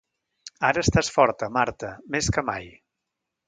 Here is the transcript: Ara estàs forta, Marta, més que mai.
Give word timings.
Ara 0.69 0.83
estàs 0.85 1.11
forta, 1.17 1.51
Marta, 1.59 1.93
més 2.17 2.33
que 2.39 2.47
mai. 2.51 2.69